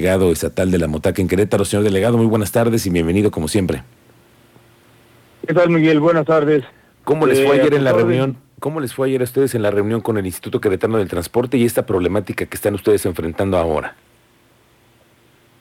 delegado 0.00 0.32
estatal 0.32 0.70
de 0.70 0.78
la 0.78 0.86
Motaca 0.86 1.20
en 1.20 1.28
Querétaro. 1.28 1.66
Señor 1.66 1.84
delegado, 1.84 2.16
muy 2.16 2.26
buenas 2.26 2.52
tardes 2.52 2.86
y 2.86 2.90
bienvenido 2.90 3.30
como 3.30 3.48
siempre. 3.48 3.82
¿Qué 5.46 5.52
tal, 5.52 5.68
Miguel? 5.68 6.00
Buenas 6.00 6.24
tardes. 6.24 6.64
¿Cómo 7.04 7.26
les 7.26 7.44
fue 7.44 7.58
eh, 7.58 7.60
ayer 7.60 7.74
en 7.74 7.84
la 7.84 7.92
reunión? 7.92 8.38
¿Cómo 8.60 8.80
les 8.80 8.94
fue 8.94 9.08
ayer 9.08 9.20
a 9.20 9.24
ustedes 9.24 9.54
en 9.54 9.60
la 9.60 9.70
reunión 9.70 10.00
con 10.00 10.16
el 10.16 10.24
Instituto 10.24 10.58
Queretano 10.58 10.96
del 10.96 11.08
Transporte 11.08 11.58
y 11.58 11.66
esta 11.66 11.84
problemática 11.84 12.46
que 12.46 12.56
están 12.56 12.74
ustedes 12.74 13.04
enfrentando 13.04 13.58
ahora? 13.58 13.94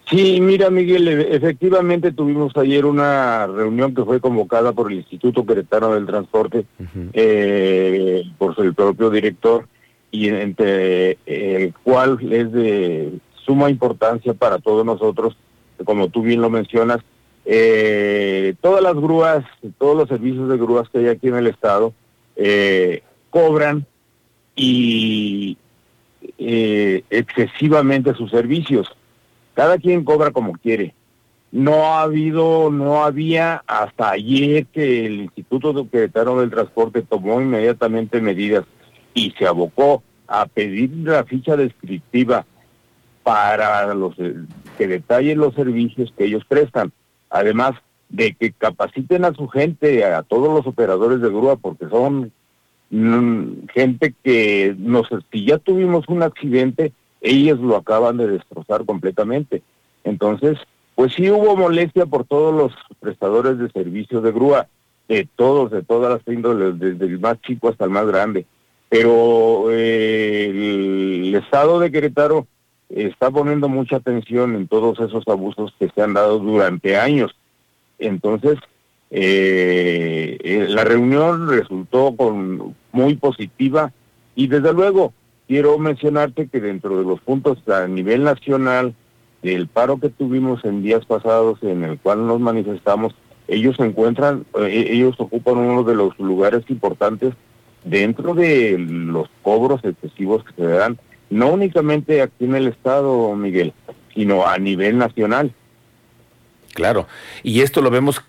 Sí, 0.10 0.40
mira, 0.40 0.70
Miguel, 0.70 1.10
e, 1.10 1.36
efectivamente 1.36 2.14
tuvimos 2.14 2.56
ayer 2.56 2.86
una 2.86 3.46
reunión 3.46 3.94
que 3.94 4.06
fue 4.06 4.22
convocada 4.22 4.72
por 4.72 4.90
el 4.90 5.00
Instituto 5.00 5.46
Queretano 5.46 5.94
del 5.94 6.06
Transporte, 6.06 6.66
eh, 7.12 8.24
por 8.38 8.56
el 8.58 8.74
propio 8.74 9.10
director, 9.10 9.68
y 10.12 10.30
entre 10.30 11.18
el 11.26 11.74
cual 11.84 12.18
es 12.32 12.52
de 12.54 13.20
suma 13.50 13.72
importancia 13.72 14.36
para 14.36 14.60
todos 14.60 14.86
nosotros, 14.86 15.36
como 15.84 16.10
tú 16.10 16.22
bien 16.22 16.40
lo 16.40 16.52
mencionas, 16.52 17.00
eh, 17.46 18.54
todas 18.62 18.84
las 18.84 18.94
grúas, 18.94 19.44
todos 19.80 19.98
los 19.98 20.08
servicios 20.08 20.48
de 20.50 20.58
grúas 20.58 20.88
que 20.90 21.00
hay 21.00 21.08
aquí 21.08 21.30
en 21.30 21.36
el 21.36 21.48
estado 21.48 21.92
eh, 22.36 23.02
cobran 23.32 23.88
y 24.56 25.58
eh, 26.38 27.02
excesivamente 27.10 28.14
sus 28.14 28.30
servicios. 28.30 28.88
Cada 29.56 29.80
quien 29.80 30.04
cobra 30.04 30.30
como 30.30 30.54
quiere. 30.54 30.94
No 31.52 31.86
ha 31.86 32.04
habido, 32.04 32.70
no 32.70 33.04
había 33.04 33.64
hasta 33.66 34.12
ayer 34.12 34.68
que 34.68 35.08
el 35.08 35.22
Instituto 35.22 35.74
de 35.74 35.88
Querétaro 35.90 36.40
del 36.40 36.52
Transporte 36.52 37.02
tomó 37.02 37.42
inmediatamente 37.42 38.22
medidas 38.22 38.66
y 39.16 39.32
se 39.32 39.48
abocó 39.48 40.04
a 40.28 40.46
pedir 40.46 40.92
la 40.98 41.24
ficha 41.24 41.58
descriptiva 41.58 42.46
para 43.30 43.94
los 43.94 44.16
que 44.16 44.88
detallen 44.88 45.38
los 45.38 45.54
servicios 45.54 46.12
que 46.18 46.26
ellos 46.26 46.44
prestan. 46.46 46.92
Además 47.30 47.76
de 48.10 48.34
que 48.34 48.52
capaciten 48.52 49.24
a 49.24 49.36
su 49.36 49.48
gente, 49.48 50.04
a 50.04 50.24
todos 50.24 50.52
los 50.52 50.66
operadores 50.66 51.22
de 51.22 51.30
grúa, 51.30 51.56
porque 51.56 51.88
son 51.90 52.32
mm, 52.90 53.68
gente 53.72 54.16
que 54.24 54.76
nos, 54.80 55.10
si 55.32 55.46
ya 55.46 55.60
tuvimos 55.60 56.06
un 56.08 56.24
accidente, 56.24 56.92
ellos 57.22 57.60
lo 57.60 57.76
acaban 57.76 58.18
de 58.18 58.30
destrozar 58.30 58.84
completamente. 58.84 59.62
Entonces, 60.04 60.58
pues 60.96 61.14
sí 61.14 61.30
hubo 61.30 61.56
molestia 61.56 62.08
por 62.08 62.26
todos 62.26 62.52
los 62.52 62.74
prestadores 63.00 63.60
de 63.60 63.70
servicios 63.70 64.24
de 64.24 64.32
grúa, 64.32 64.70
de 65.08 65.28
todos, 65.36 65.70
de 65.70 65.84
todas 65.84 66.12
las 66.12 66.36
índoles, 66.36 66.80
desde 66.80 67.06
el 67.06 67.20
más 67.20 67.40
chico 67.42 67.70
hasta 67.70 67.86
el 67.86 67.92
más 67.92 68.08
grande. 68.08 68.48
Pero 68.90 69.68
eh, 69.70 70.50
el 70.50 71.36
Estado 71.36 71.80
de 71.80 71.92
Querétaro 71.92 72.48
está 72.90 73.30
poniendo 73.30 73.70
mucha 73.70 73.98
atención 73.98 74.56
en 74.56 74.68
todos 74.68 75.00
esos 75.00 75.28
abusos 75.28 75.74
que 75.80 75.90
se 75.90 76.02
han 76.02 76.14
dado 76.14 76.40
durante 76.40 76.98
años. 76.98 77.36
Entonces, 78.00 78.58
eh, 79.12 80.38
eh, 80.44 80.66
la 80.70 80.84
reunión 80.84 81.50
resultó 81.50 82.16
con, 82.16 82.76
muy 82.92 83.16
positiva 83.16 83.92
y 84.36 84.48
desde 84.48 84.74
luego 84.74 85.14
quiero 85.48 85.78
mencionarte 85.78 86.48
que 86.48 86.60
dentro 86.60 86.98
de 86.98 87.04
los 87.04 87.20
puntos 87.22 87.58
a 87.68 87.88
nivel 87.88 88.24
nacional 88.24 88.94
del 89.42 89.68
paro 89.68 90.00
que 90.00 90.10
tuvimos 90.10 90.64
en 90.66 90.84
días 90.84 91.06
pasados 91.06 91.60
en 91.64 91.84
el 91.84 91.98
cual 92.00 92.28
nos 92.28 92.40
manifestamos, 92.40 93.16
ellos 93.48 93.78
se 93.78 93.84
encuentran, 93.84 94.46
eh, 94.60 94.88
ellos 94.92 95.16
ocupan 95.18 95.58
uno 95.58 95.84
de 95.84 95.96
los 95.96 96.18
lugares 96.20 96.64
importantes 96.70 97.34
dentro 97.84 98.34
de 98.34 98.78
los 98.78 99.30
cobros 99.42 99.84
excesivos 99.84 100.44
que 100.44 100.54
se 100.54 100.68
dan 100.68 101.00
no 101.30 101.54
únicamente 101.54 102.22
aquí 102.22 102.46
en 102.46 102.56
el 102.56 102.68
Estado, 102.68 103.36
Miguel, 103.36 103.74
sino 104.14 104.48
a 104.48 104.58
nivel 104.58 104.98
nacional. 104.98 105.54
Claro, 106.74 107.08
y 107.44 107.62
esto 107.62 107.82
lo 107.82 107.90
vemos 107.90 108.24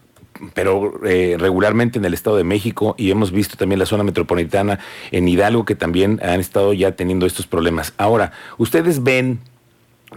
pero 0.55 1.05
eh, 1.05 1.37
regularmente 1.39 1.99
en 1.99 2.05
el 2.05 2.15
Estado 2.15 2.37
de 2.37 2.45
México 2.45 2.95
y 2.99 3.11
hemos 3.11 3.31
visto 3.31 3.57
también 3.57 3.79
la 3.79 3.87
zona 3.87 4.05
metropolitana 4.05 4.79
en 5.11 5.29
Hidalgo 5.29 5.65
que 5.65 5.75
también 5.75 6.21
han 6.23 6.41
estado 6.41 6.73
ya 6.73 6.93
teniendo 6.93 7.27
estos 7.27 7.47
problemas. 7.47 7.93
Ahora, 7.99 8.33
ustedes 8.59 9.03
ven, 9.03 9.41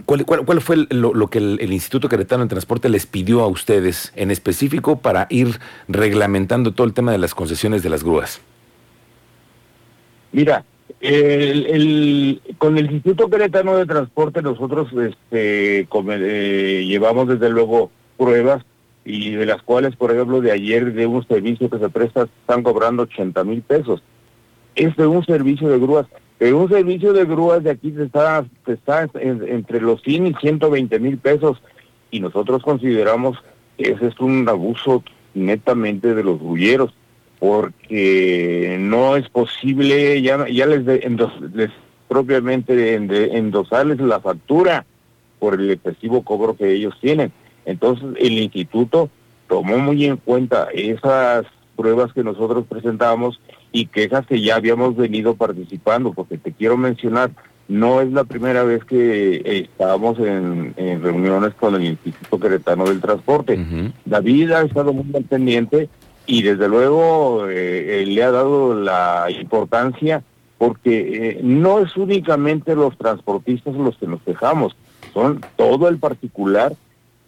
¿cuál, 0.06 0.24
cuál, 0.24 0.60
fue 0.60 0.86
lo, 0.88 1.28
que 1.28 1.38
el, 1.38 1.58
el, 1.60 1.72
Instituto 1.72 2.08
Queretano 2.08 2.44
de 2.44 2.48
Transporte 2.48 2.88
les 2.88 3.06
pidió 3.06 3.42
a 3.42 3.46
ustedes 3.48 4.12
en 4.16 4.30
específico 4.30 4.98
para 4.98 5.26
ir 5.30 5.60
reglamentando 5.88 6.72
todo 6.72 6.86
el 6.86 6.94
tema 6.94 7.12
de 7.12 7.18
las 7.18 7.34
concesiones 7.34 7.82
de 7.82 7.90
las 7.90 8.02
grúas? 8.02 8.40
Mira, 10.32 10.64
el, 11.00 12.40
con 12.58 12.78
el 12.78 12.90
Instituto 12.90 13.28
Queretano 13.28 13.76
de 13.76 13.86
Transporte 13.86 14.42
nosotros 14.42 14.88
este, 14.92 15.80
eh, 15.90 16.84
llevamos 16.86 17.28
desde 17.28 17.50
luego 17.50 17.90
pruebas 18.16 18.64
y 19.04 19.32
de 19.32 19.44
las 19.44 19.62
cuales, 19.62 19.96
por 19.96 20.12
ejemplo, 20.12 20.40
de 20.40 20.52
ayer 20.52 20.94
de 20.94 21.06
un 21.06 21.26
servicio 21.26 21.68
que 21.68 21.78
se 21.78 21.90
presta 21.90 22.22
están 22.22 22.62
cobrando 22.62 23.02
80 23.02 23.44
mil 23.44 23.60
pesos. 23.60 24.02
Es 24.74 24.96
de 24.96 25.06
un 25.06 25.24
servicio 25.24 25.68
de 25.68 25.78
grúas. 25.78 26.06
Pero 26.38 26.58
un 26.58 26.68
servicio 26.68 27.12
de 27.12 27.24
grúas 27.26 27.62
de 27.62 27.70
aquí 27.70 27.92
se 27.92 28.04
está, 28.04 28.44
está 28.66 29.08
entre 29.20 29.80
los 29.80 30.02
100 30.02 30.26
y 30.28 30.34
120 30.34 30.98
mil 30.98 31.18
pesos 31.18 31.62
y 32.10 32.20
nosotros 32.20 32.62
consideramos 32.62 33.38
que 33.76 33.92
ese 33.92 34.08
es 34.08 34.18
un 34.20 34.48
abuso 34.48 35.04
netamente 35.34 36.14
de 36.14 36.24
los 36.24 36.38
grulleros 36.38 36.92
porque 37.44 38.78
no 38.80 39.16
es 39.16 39.28
posible, 39.28 40.22
ya, 40.22 40.48
ya 40.48 40.64
les, 40.64 40.82
les 40.86 41.70
propiamente 42.08 42.94
endosarles 42.94 44.00
la 44.00 44.18
factura 44.18 44.86
por 45.38 45.60
el 45.60 45.70
excesivo 45.70 46.22
cobro 46.22 46.56
que 46.56 46.72
ellos 46.72 46.94
tienen. 47.02 47.32
Entonces 47.66 48.16
el 48.18 48.38
instituto 48.38 49.10
tomó 49.46 49.76
muy 49.76 50.06
en 50.06 50.16
cuenta 50.16 50.68
esas 50.72 51.44
pruebas 51.76 52.14
que 52.14 52.24
nosotros 52.24 52.64
presentamos 52.66 53.38
y 53.72 53.88
quejas 53.88 54.26
que 54.26 54.40
ya 54.40 54.56
habíamos 54.56 54.96
venido 54.96 55.34
participando, 55.34 56.14
porque 56.14 56.38
te 56.38 56.52
quiero 56.52 56.78
mencionar, 56.78 57.30
no 57.68 58.00
es 58.00 58.10
la 58.10 58.24
primera 58.24 58.62
vez 58.62 58.86
que 58.86 59.42
estábamos 59.44 60.18
en, 60.18 60.72
reuniones 60.78 61.52
con 61.52 61.74
el 61.74 61.84
Instituto 61.84 62.40
Queretano 62.40 62.86
del 62.86 63.02
Transporte. 63.02 63.62
David 64.06 64.50
ha 64.52 64.62
estado 64.62 64.94
muy 64.94 65.22
pendiente 65.24 65.90
y 66.26 66.42
desde 66.42 66.68
luego 66.68 67.48
eh, 67.48 68.02
eh, 68.02 68.06
le 68.06 68.22
ha 68.22 68.30
dado 68.30 68.74
la 68.74 69.26
importancia 69.30 70.22
porque 70.58 71.30
eh, 71.30 71.40
no 71.42 71.80
es 71.80 71.96
únicamente 71.96 72.74
los 72.74 72.96
transportistas 72.96 73.74
los 73.74 73.96
que 73.98 74.06
nos 74.06 74.22
quejamos, 74.22 74.74
son 75.12 75.44
todo 75.56 75.88
el 75.88 75.98
particular. 75.98 76.74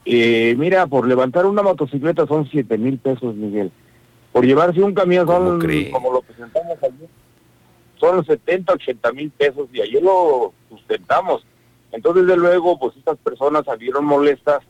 mira, 0.04 0.86
por 0.86 1.06
levantar 1.06 1.44
una 1.44 1.62
motocicleta 1.62 2.26
son 2.26 2.48
siete 2.48 2.78
mil 2.78 2.98
pesos, 2.98 3.34
Miguel. 3.34 3.70
Por 4.32 4.44
llevarse 4.46 4.82
un 4.82 4.94
camión 4.94 5.26
son, 5.26 5.60
como 5.90 6.12
lo 6.12 6.22
presentamos 6.22 6.78
ayer, 6.82 7.08
son 7.98 8.24
70, 8.24 8.72
80 8.74 9.12
mil 9.12 9.30
pesos 9.30 9.68
y 9.72 9.80
ayer 9.80 10.02
lo 10.02 10.52
sustentamos. 10.68 11.44
Entonces, 11.92 12.26
desde 12.26 12.38
luego, 12.38 12.78
pues 12.78 12.96
estas 12.96 13.16
personas 13.18 13.64
salieron 13.64 14.04
molestas 14.04 14.60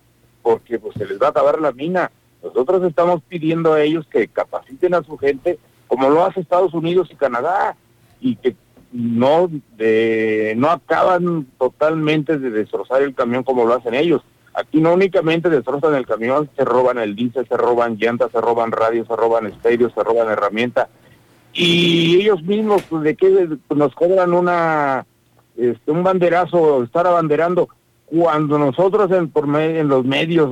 porque 0.43 0.79
pues 0.79 0.95
se 0.97 1.07
les 1.07 1.21
va 1.21 1.27
a 1.27 1.31
acabar 1.31 1.61
la 1.61 1.73
mina 1.73 2.11
nosotros 2.43 2.83
estamos 2.85 3.23
pidiendo 3.29 3.73
a 3.73 3.83
ellos 3.83 4.07
que 4.07 4.29
capaciten 4.29 4.95
a 4.95 5.03
su 5.03 5.17
gente 5.19 5.59
como 5.87 6.11
lo 6.11 6.25
hace 6.25 6.41
Estados 6.41 6.75
Unidos 6.75 7.09
y 7.11 7.17
Canadá 7.17 7.77
y 8.21 8.37
que 8.37 8.57
no 8.93 9.51
no 10.57 10.71
acaban 10.71 11.47
totalmente 11.59 12.39
de 12.39 12.51
destrozar 12.51 13.03
el 13.03 13.15
camión 13.15 13.43
como 13.43 13.65
lo 13.65 13.75
hacen 13.75 13.95
ellos. 13.95 14.23
Aquí 14.55 14.81
no 14.81 14.95
únicamente 14.95 15.51
destrozan 15.51 15.95
el 15.95 16.07
camión, 16.07 16.49
se 16.57 16.65
roban 16.65 16.99
el 16.99 17.15
diésel, 17.15 17.47
se 17.47 17.57
roban 17.59 17.97
llantas, 17.99 18.31
se 18.33 18.41
roban 18.41 18.73
radios, 18.73 19.07
se 19.07 19.15
roban 19.15 19.47
estéreos, 19.47 19.93
se 19.93 20.03
roban 20.03 20.31
herramientas. 20.31 20.89
Y 21.53 22.23
ellos 22.23 22.43
mismos, 22.43 22.83
pues, 22.89 23.03
¿de 23.03 23.17
qué 23.17 23.49
nos 23.75 23.95
cobran 23.95 24.33
una 24.33 25.05
este, 25.57 25.91
un 25.91 26.03
banderazo, 26.03 26.83
estar 26.83 27.07
abanderando? 27.07 27.69
Cuando 28.07 28.59
nosotros 28.59 29.11
en, 29.11 29.29
por 29.29 29.49
en 29.61 29.89
los 29.89 30.05
medios 30.05 30.49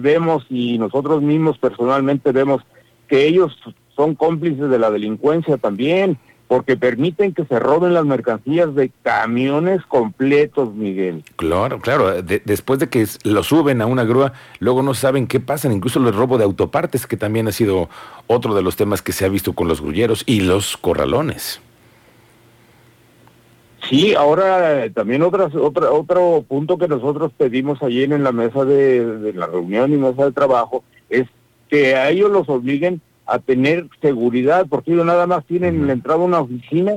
vemos 0.00 0.46
y 0.48 0.78
nosotros 0.78 1.20
mismos 1.20 1.58
personalmente 1.58 2.32
vemos 2.32 2.62
que 3.08 3.26
ellos 3.26 3.56
son 3.94 4.14
cómplices 4.14 4.70
de 4.70 4.78
la 4.78 4.90
delincuencia 4.90 5.56
también, 5.56 6.18
porque 6.48 6.76
permiten 6.76 7.34
que 7.34 7.44
se 7.44 7.58
roben 7.58 7.94
las 7.94 8.04
mercancías 8.04 8.72
de 8.74 8.92
camiones 9.02 9.84
completos, 9.86 10.72
Miguel. 10.74 11.24
Claro, 11.34 11.80
claro, 11.80 12.22
después 12.22 12.78
de 12.78 12.88
que 12.88 13.06
lo 13.24 13.42
suben 13.42 13.82
a 13.82 13.86
una 13.86 14.04
grúa, 14.04 14.32
luego 14.60 14.82
no 14.82 14.94
saben 14.94 15.26
qué 15.26 15.40
pasa, 15.40 15.72
incluso 15.72 15.98
el 15.98 16.12
robo 16.12 16.38
de 16.38 16.44
autopartes, 16.44 17.06
que 17.06 17.16
también 17.16 17.48
ha 17.48 17.52
sido 17.52 17.88
otro 18.28 18.54
de 18.54 18.62
los 18.62 18.76
temas 18.76 19.02
que 19.02 19.12
se 19.12 19.24
ha 19.24 19.28
visto 19.28 19.54
con 19.54 19.66
los 19.66 19.80
grulleros 19.80 20.22
y 20.26 20.40
los 20.40 20.76
corralones. 20.76 21.60
Sí, 23.88 24.14
ahora 24.14 24.84
eh, 24.84 24.90
también 24.90 25.22
otras, 25.22 25.54
otra, 25.54 25.92
otro 25.92 26.44
punto 26.46 26.76
que 26.76 26.88
nosotros 26.88 27.32
pedimos 27.36 27.82
allí 27.82 28.02
en 28.02 28.22
la 28.22 28.32
mesa 28.32 28.64
de, 28.64 29.32
la 29.34 29.46
reunión 29.46 29.92
y 29.92 29.96
mesa 29.96 30.24
de 30.24 30.32
trabajo 30.32 30.82
es 31.08 31.26
que 31.68 31.94
a 31.94 32.10
ellos 32.10 32.30
los 32.30 32.48
obliguen 32.48 33.00
a 33.26 33.38
tener 33.38 33.86
seguridad, 34.00 34.66
porque 34.68 34.92
ellos 34.92 35.06
nada 35.06 35.26
más 35.26 35.44
tienen 35.46 35.86
la 35.86 35.92
entrada 35.92 36.18
una 36.18 36.40
oficina 36.40 36.94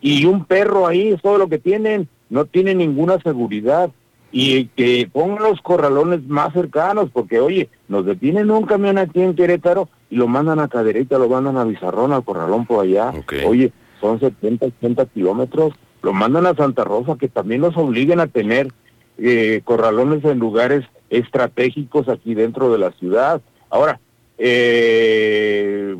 y 0.00 0.24
un 0.24 0.44
perro 0.44 0.86
ahí, 0.86 1.08
es 1.08 1.22
todo 1.22 1.38
lo 1.38 1.48
que 1.48 1.58
tienen, 1.58 2.08
no 2.28 2.44
tienen 2.46 2.78
ninguna 2.78 3.18
seguridad. 3.20 3.90
y 4.32 4.66
que 4.76 5.10
pongan 5.12 5.42
los 5.42 5.60
corralones 5.60 6.24
más 6.28 6.52
cercanos, 6.52 7.10
porque 7.12 7.40
oye, 7.40 7.68
nos 7.88 8.06
detienen 8.06 8.52
un 8.52 8.62
camión 8.64 8.96
aquí 8.96 9.20
en 9.20 9.34
Querétaro 9.34 9.88
y 10.08 10.14
lo 10.16 10.28
mandan 10.28 10.60
a 10.60 10.68
Cadereyta, 10.68 11.18
lo 11.18 11.28
mandan 11.28 11.56
a 11.56 11.64
Bizarrón, 11.64 12.12
al 12.12 12.22
corralón 12.22 12.64
por 12.64 12.84
allá. 12.84 13.12
Oye, 13.44 13.72
son 14.00 14.20
70, 14.20 14.66
80 14.66 15.06
kilómetros, 15.06 15.72
lo 16.02 16.12
mandan 16.12 16.46
a 16.46 16.54
Santa 16.54 16.84
Rosa, 16.84 17.16
que 17.16 17.28
también 17.28 17.60
nos 17.60 17.76
obliguen 17.76 18.20
a 18.20 18.26
tener 18.26 18.72
eh, 19.18 19.60
corralones 19.64 20.24
en 20.24 20.38
lugares 20.38 20.84
estratégicos 21.10 22.08
aquí 22.08 22.34
dentro 22.34 22.72
de 22.72 22.78
la 22.78 22.92
ciudad. 22.92 23.42
Ahora, 23.68 24.00
eh, 24.38 25.96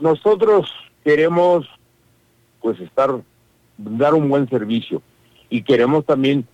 nosotros 0.00 0.72
queremos 1.04 1.66
pues 2.60 2.80
estar, 2.80 3.20
dar 3.76 4.14
un 4.14 4.28
buen 4.28 4.48
servicio 4.48 5.02
y 5.50 5.62
queremos 5.62 6.04
también 6.04 6.46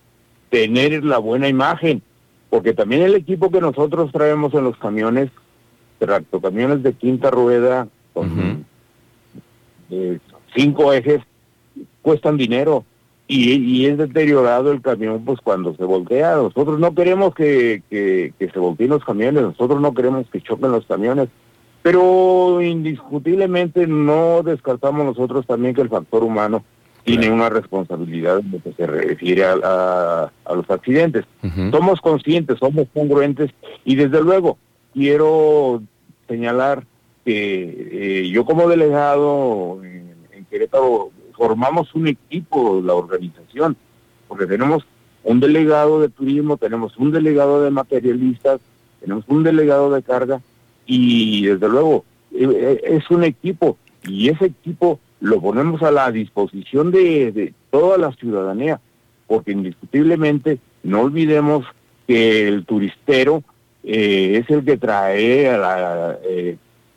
tener 0.49 1.03
la 1.03 1.17
buena 1.17 1.47
imagen, 1.47 2.03
porque 2.49 2.73
también 2.73 3.01
el 3.01 3.15
equipo 3.15 3.49
que 3.49 3.61
nosotros 3.61 4.11
traemos 4.11 4.53
en 4.53 4.65
los 4.65 4.77
camiones, 4.77 5.31
camiones 6.41 6.83
de 6.83 6.93
quinta 6.93 7.31
rueda, 7.31 7.87
con 8.13 8.65
eh, 9.89 10.19
cinco 10.53 10.91
ejes, 10.91 11.21
cuestan 12.01 12.37
dinero 12.37 12.85
y, 13.27 13.85
es 13.85 13.97
deteriorado 13.97 14.71
el 14.71 14.81
camión 14.81 15.23
pues 15.23 15.39
cuando 15.41 15.73
se 15.75 15.85
voltea. 15.85 16.35
Nosotros 16.35 16.79
no 16.79 16.93
queremos 16.93 17.33
que, 17.33 17.81
que, 17.89 18.33
que 18.37 18.49
se 18.49 18.59
volteen 18.59 18.89
los 18.89 19.05
camiones, 19.05 19.43
nosotros 19.43 19.79
no 19.79 19.93
queremos 19.93 20.27
que 20.29 20.41
choquen 20.41 20.71
los 20.71 20.85
camiones, 20.85 21.29
pero 21.81 22.61
indiscutiblemente 22.61 23.87
no 23.87 24.43
descartamos 24.43 25.05
nosotros 25.05 25.45
también 25.47 25.73
que 25.73 25.81
el 25.81 25.89
factor 25.89 26.23
humano 26.23 26.63
tiene 27.03 27.31
una 27.31 27.49
responsabilidad 27.49 28.39
en 28.39 28.51
lo 28.51 28.61
que 28.61 28.73
se 28.73 28.85
refiere 28.85 29.43
a, 29.45 30.31
los 30.53 30.69
accidentes. 30.69 31.25
Somos 31.71 31.99
conscientes, 31.99 32.59
somos 32.59 32.87
congruentes 32.93 33.51
y 33.85 33.95
desde 33.95 34.21
luego 34.21 34.57
quiero 34.93 35.81
señalar 36.27 36.85
que 37.25 38.23
eh, 38.23 38.29
yo 38.29 38.45
como 38.45 38.67
delegado 38.67 39.79
en, 39.83 40.13
en, 40.31 40.45
Querétaro 40.45 41.11
formamos 41.41 41.95
un 41.95 42.05
equipo, 42.05 42.83
la 42.85 42.93
organización, 42.93 43.75
porque 44.27 44.45
tenemos 44.45 44.85
un 45.23 45.39
delegado 45.39 45.99
de 45.99 46.09
turismo, 46.09 46.55
tenemos 46.55 46.95
un 46.97 47.11
delegado 47.11 47.63
de 47.63 47.71
materialistas, 47.71 48.61
tenemos 48.99 49.25
un 49.27 49.41
delegado 49.41 49.91
de 49.91 50.03
carga 50.03 50.39
y 50.85 51.47
desde 51.47 51.67
luego 51.67 52.05
eh, 52.31 52.47
eh, 52.47 52.81
es 52.83 53.09
un 53.09 53.23
equipo 53.23 53.79
y 54.03 54.29
ese 54.29 54.45
equipo 54.45 54.99
lo 55.19 55.41
ponemos 55.41 55.81
a 55.81 55.89
la 55.89 56.11
disposición 56.11 56.91
de, 56.91 57.55
toda 57.71 57.97
la 57.97 58.11
ciudadanía, 58.11 58.79
porque 59.25 59.51
indiscutiblemente 59.51 60.59
no 60.83 61.01
olvidemos 61.01 61.65
que 62.05 62.49
el 62.49 62.65
turistero 62.65 63.41
eh, 63.83 64.43
es 64.43 64.49
el 64.55 64.63
que 64.63 64.77
trae 64.77 65.49
a 65.49 65.57
la, 65.57 66.19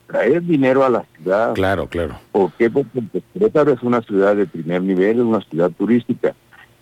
trae 0.06 0.40
dinero 0.40 0.84
a 0.84 0.90
la 0.90 1.04
ciudad. 1.16 1.54
Claro, 1.54 1.88
claro. 1.88 2.18
¿Por 2.32 2.52
qué? 2.52 2.70
Porque 2.70 3.02
Querétaro 3.32 3.72
es 3.72 3.82
una 3.82 4.02
ciudad 4.02 4.36
de 4.36 4.46
primer 4.46 4.82
nivel, 4.82 5.18
es 5.18 5.24
una 5.24 5.40
ciudad 5.40 5.70
turística. 5.70 6.34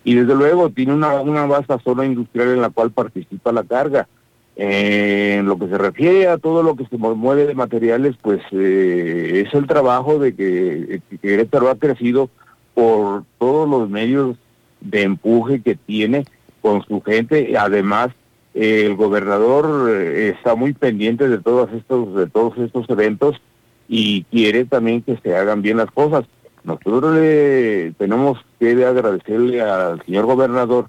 Y 0.03 0.15
desde 0.15 0.35
luego 0.35 0.69
tiene 0.69 0.93
una, 0.93 1.21
una 1.21 1.45
vasta 1.45 1.79
zona 1.79 2.05
industrial 2.05 2.49
en 2.49 2.61
la 2.61 2.69
cual 2.69 2.91
participa 2.91 3.51
la 3.51 3.63
carga. 3.63 4.07
Eh, 4.55 5.37
en 5.39 5.47
lo 5.47 5.57
que 5.57 5.67
se 5.67 5.77
refiere 5.79 6.27
a 6.27 6.37
todo 6.37 6.61
lo 6.61 6.75
que 6.75 6.85
se 6.85 6.97
mueve 6.97 7.47
de 7.47 7.55
materiales, 7.55 8.15
pues 8.21 8.39
eh, 8.51 9.45
es 9.47 9.53
el 9.55 9.65
trabajo 9.65 10.19
de 10.19 10.35
que, 10.35 11.01
que 11.09 11.17
Querétaro 11.17 11.69
ha 11.69 11.75
crecido 11.75 12.29
por 12.75 13.23
todos 13.39 13.67
los 13.67 13.89
medios 13.89 14.37
de 14.81 15.03
empuje 15.03 15.61
que 15.61 15.75
tiene 15.75 16.25
con 16.61 16.83
su 16.85 17.01
gente. 17.01 17.57
Además, 17.57 18.09
el 18.53 18.95
gobernador 18.95 19.89
eh, 19.89 20.29
está 20.29 20.55
muy 20.55 20.73
pendiente 20.73 21.27
de 21.27 21.39
todos 21.39 21.71
estos 21.73 22.15
de 22.15 22.27
todos 22.27 22.57
estos 22.57 22.89
eventos 22.89 23.41
y 23.87 24.23
quiere 24.25 24.65
también 24.65 25.01
que 25.01 25.17
se 25.17 25.35
hagan 25.35 25.61
bien 25.61 25.77
las 25.77 25.91
cosas. 25.91 26.25
Nosotros 26.63 27.15
le 27.15 27.93
tenemos 27.97 28.39
que 28.59 28.71
agradecerle 28.85 29.61
al 29.61 30.01
señor 30.05 30.25
gobernador 30.25 30.87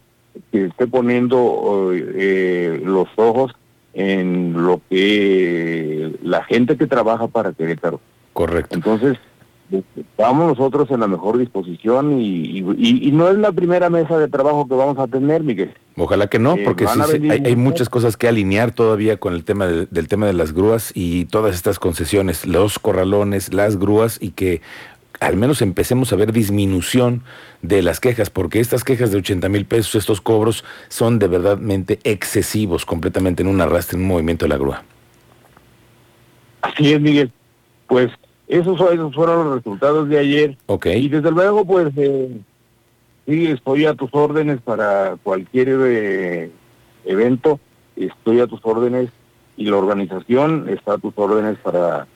que 0.53 0.67
esté 0.67 0.87
poniendo 0.87 1.91
eh, 1.93 2.81
los 2.85 3.09
ojos 3.17 3.53
en 3.93 4.65
lo 4.65 4.81
que 4.89 6.13
la 6.23 6.45
gente 6.45 6.77
que 6.77 6.87
trabaja 6.87 7.29
para 7.29 7.53
Querétaro. 7.53 8.01
Correcto. 8.33 8.75
Entonces, 8.75 9.19
estamos 9.97 10.59
nosotros 10.59 10.91
en 10.91 11.01
la 11.01 11.09
mejor 11.09 11.39
disposición 11.39 12.21
y, 12.21 12.59
y, 12.59 13.13
no 13.13 13.29
es 13.29 13.39
la 13.39 13.53
primera 13.53 13.91
mesa 13.91 14.19
de 14.19 14.29
trabajo 14.29 14.69
que 14.69 14.75
vamos 14.75 14.99
a 14.99 15.07
tener, 15.07 15.43
Miguel. 15.43 15.73
Ojalá 15.97 16.27
que 16.27 16.41
no, 16.41 16.57
eh, 16.57 16.63
porque 16.65 16.87
sí, 16.89 17.31
hay, 17.31 17.55
muchas 17.55 17.89
cosas 17.89 18.17
que 18.17 18.27
alinear 18.27 18.73
todavía 18.73 19.17
con 19.17 19.33
el 19.33 19.45
tema 19.45 19.67
del 19.67 20.09
tema 20.09 20.27
de 20.27 20.33
las 20.33 20.53
grúas 20.53 20.91
y 20.93 21.27
todas 21.27 21.55
estas 21.55 21.79
concesiones, 21.79 22.47
los 22.47 22.81
corralones, 22.81 23.55
las 23.55 23.79
grúas 23.79 24.19
y 24.21 24.31
que 24.31 24.61
al 25.21 25.37
menos 25.37 25.63
empecemos 25.63 26.13
a 26.13 26.17
ver 26.17 26.33
disminución 26.33 27.23
de 27.63 27.83
las 27.83 28.01
quejas, 28.01 28.29
porque 28.29 28.61
estas 28.61 28.83
quejas 28.83 29.13
de 29.13 29.19
80 29.19 29.49
mil 29.49 29.67
pesos, 29.67 29.95
estos 29.95 30.21
cobros, 30.21 30.65
son 30.89 31.19
de 31.19 31.29
verdadmente 31.29 32.01
excesivos 32.05 32.85
completamente 32.85 33.43
en 33.43 33.49
un 33.49 33.61
arrastre, 33.61 33.97
en 33.97 34.03
un 34.03 34.09
movimiento 34.09 34.47
de 34.47 34.49
la 34.49 34.57
grúa. 34.57 34.83
Así 36.63 36.93
es, 36.93 37.01
Miguel. 37.01 37.31
Pues 37.87 38.11
esos, 38.49 38.79
fueron 39.15 39.45
los 39.45 39.57
resultados 39.57 40.09
de 40.09 40.19
ayer. 40.19 40.57
Ok. 40.67 40.87
Y 40.87 41.09
desde 41.09 41.31
luego, 41.31 41.65
pues, 41.65 41.93
eh, 41.97 42.37
sí, 43.27 43.47
estoy 43.47 43.87
a 43.87 43.95
tus 43.95 44.11
órdenes 44.13 44.61
para 44.61 45.17
cualquier 45.23 45.69
eh, 45.71 46.51
evento, 47.05 47.61
estoy 47.97 48.41
a 48.41 48.47
tus 48.47 48.61
órdenes 48.63 49.11
y 49.57 49.67
la 49.67 49.77
organización 49.77 50.67
está 50.69 50.95
a 50.95 50.99
tus 50.99 51.15
órdenes 51.17 51.59
para 51.59 52.07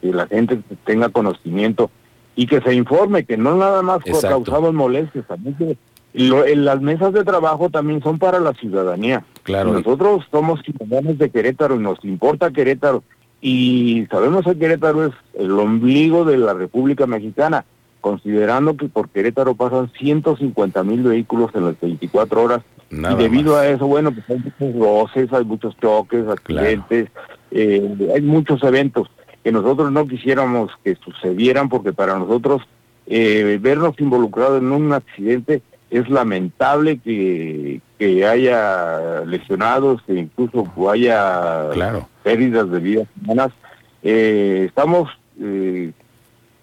que 0.00 0.12
la 0.12 0.26
gente 0.26 0.60
tenga 0.84 1.08
conocimiento 1.08 1.90
y 2.36 2.46
que 2.46 2.60
se 2.60 2.74
informe 2.74 3.24
que 3.24 3.36
no 3.36 3.56
nada 3.56 3.82
más 3.82 4.00
causamos 4.20 4.74
molestias, 4.74 5.26
también 5.26 5.56
que 5.56 5.76
en 6.14 6.64
las 6.64 6.80
mesas 6.80 7.12
de 7.12 7.24
trabajo 7.24 7.70
también 7.70 8.02
son 8.02 8.18
para 8.18 8.38
la 8.38 8.52
ciudadanía. 8.52 9.24
Claro. 9.42 9.72
nosotros 9.72 10.24
somos 10.30 10.60
ciudadanos 10.62 11.18
de 11.18 11.28
Querétaro 11.30 11.76
y 11.76 11.80
nos 11.80 12.02
importa 12.04 12.50
Querétaro 12.50 13.02
y 13.40 14.06
sabemos 14.10 14.44
que 14.44 14.56
Querétaro 14.56 15.06
es 15.06 15.12
el 15.34 15.52
ombligo 15.52 16.24
de 16.24 16.38
la 16.38 16.54
República 16.54 17.06
Mexicana, 17.06 17.64
considerando 18.04 18.76
que 18.76 18.86
por 18.90 19.08
Querétaro 19.08 19.54
pasan 19.54 19.90
150 19.98 20.84
mil 20.84 21.04
vehículos 21.04 21.50
en 21.54 21.64
las 21.64 21.80
24 21.80 22.42
horas. 22.42 22.60
Y 22.90 23.14
debido 23.14 23.56
a 23.56 23.66
eso, 23.66 23.86
bueno, 23.86 24.12
pues 24.12 24.28
hay 24.28 24.44
muchos 24.44 24.78
roces, 24.78 25.32
hay 25.32 25.44
muchos 25.46 25.74
choques, 25.80 26.28
accidentes, 26.28 27.08
eh, 27.50 28.10
hay 28.14 28.20
muchos 28.20 28.62
eventos 28.62 29.08
que 29.42 29.50
nosotros 29.50 29.90
no 29.90 30.06
quisiéramos 30.06 30.70
que 30.84 30.96
sucedieran 30.96 31.70
porque 31.70 31.94
para 31.94 32.18
nosotros 32.18 32.60
eh, 33.06 33.58
vernos 33.58 33.98
involucrados 33.98 34.60
en 34.60 34.70
un 34.70 34.92
accidente 34.92 35.62
es 35.88 36.06
lamentable 36.10 36.98
que, 36.98 37.80
que 37.98 38.26
haya 38.26 39.24
lesionados, 39.24 40.02
que 40.02 40.12
incluso 40.12 40.70
haya 40.90 41.70
pérdidas 42.22 42.70
de 42.70 42.80
vidas 42.80 43.08
humanas. 43.22 43.50
Eh, 44.02 44.66
estamos 44.68 45.08
eh, 45.40 45.92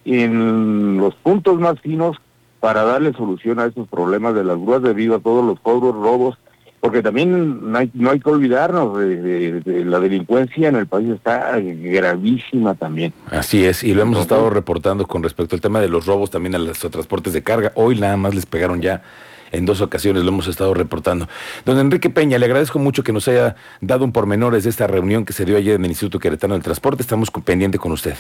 en 0.06 0.98
los 0.98 1.16
puntos 1.16 1.60
más 1.60 1.80
finos 1.80 2.18
para 2.60 2.84
darle 2.84 3.14
solución 3.14 3.60
a 3.60 3.66
estos 3.66 3.88
problemas 3.88 4.36
de 4.36 4.44
las 4.44 4.58
grúas 4.58 4.84
debido 4.84 5.16
a 5.16 5.20
todos 5.20 5.44
los 5.44 5.60
cobros, 5.60 5.96
robos 5.96 6.38
porque 6.82 7.04
también 7.04 7.72
no 7.72 7.78
hay, 7.78 7.92
no 7.94 8.10
hay 8.10 8.20
que 8.20 8.30
olvidarnos 8.30 8.98
de, 8.98 9.86
la 9.86 10.00
delincuencia 10.00 10.68
en 10.68 10.76
el 10.76 10.88
país 10.88 11.10
está 11.10 11.60
gravísima 11.60 12.74
también. 12.74 13.14
Así 13.30 13.64
es, 13.64 13.84
y 13.84 13.94
lo 13.94 14.02
hemos 14.02 14.20
estado 14.20 14.50
reportando 14.50 15.06
con 15.06 15.22
respecto 15.22 15.56
al 15.56 15.62
tema 15.62 15.80
de 15.80 15.88
los 15.88 16.08
robos 16.08 16.32
también 16.32 16.56
a 16.56 16.58
los 16.58 16.80
transportes 16.80 17.34
de 17.34 17.44
carga. 17.44 17.72
Hoy 17.76 18.00
nada 18.00 18.18
más 18.18 18.34
les 18.34 18.48
pegaron 18.48 18.82
ya 18.82 19.04
en 19.52 19.68
dos 19.68 19.80
ocasiones, 19.82 20.24
lo 20.24 20.30
hemos 20.30 20.48
estado 20.48 20.74
reportando. 20.74 21.28
Don 21.66 21.78
Enrique 21.78 22.10
Peña, 22.10 22.40
le 22.40 22.46
agradezco 22.46 22.80
mucho 22.80 23.04
que 23.04 23.14
nos 23.14 23.28
haya 23.28 23.56
dado 23.80 24.04
un 24.04 24.12
pormenores 24.12 24.64
de 24.64 24.72
esta 24.72 24.88
reunión 24.88 25.24
que 25.24 25.34
se 25.34 25.46
dio 25.46 25.58
ayer 25.58 25.76
en 25.76 25.86
el 25.86 25.92
Instituto 25.92 26.18
Queretano 26.18 26.56
del 26.56 26.64
Transporte. 26.64 27.04
Estamos 27.04 27.30
pendiente 27.30 27.78
con 27.78 27.92
usted. 27.92 28.16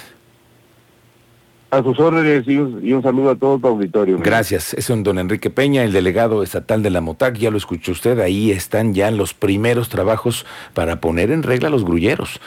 A 1.71 1.81
sus 1.81 1.97
órdenes 2.01 2.45
y 2.49 2.57
un, 2.57 3.01
saludo 3.01 3.29
a 3.29 3.35
todo 3.37 3.57
tu 3.57 3.67
auditorio. 3.67 4.19
Gracias. 4.19 4.73
Es 4.73 4.89
un 4.89 5.03
don 5.03 5.17
Enrique 5.17 5.49
Peña, 5.49 5.85
el 5.85 5.93
delegado 5.93 6.43
estatal 6.43 6.83
de 6.83 6.89
la 6.89 6.99
MOTAC. 6.99 7.37
Ya 7.37 7.49
lo 7.49 7.55
escuchó 7.55 7.93
usted. 7.93 8.19
Ahí 8.19 8.51
están 8.51 8.93
ya 8.93 9.09
los 9.09 9.33
primeros 9.33 9.87
trabajos 9.87 10.45
para 10.73 10.99
poner 10.99 11.31
en 11.31 11.43
regla 11.43 11.69
a 11.69 11.71
los 11.71 11.85
grulleros. 11.85 12.41